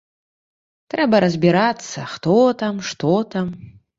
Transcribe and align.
Трэба 0.93 1.19
разбірацца, 1.25 2.07
хто 2.15 2.35
там, 2.61 2.75
што 2.91 3.13
там. 3.37 3.55